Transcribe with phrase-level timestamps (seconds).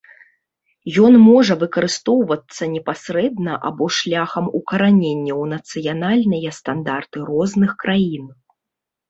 [1.07, 8.25] Ён можа выкарыстоўвацца непасрэдна або шляхам укаранення ў нацыянальныя стандарты розных краін.